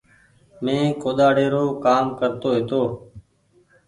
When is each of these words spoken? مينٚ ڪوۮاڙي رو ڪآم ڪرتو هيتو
مينٚ 0.63 0.95
ڪوۮاڙي 1.01 1.45
رو 1.53 1.63
ڪآم 1.83 2.05
ڪرتو 2.19 2.47
هيتو 2.55 2.81